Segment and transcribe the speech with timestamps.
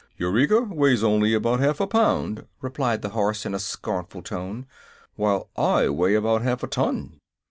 [0.17, 4.65] "Eureka weighs only about half a pound," replied the horse, in a scornful tone,
[5.15, 7.19] "while I weigh about half a ton."